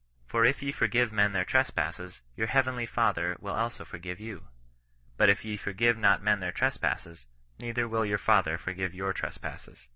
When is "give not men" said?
5.73-6.39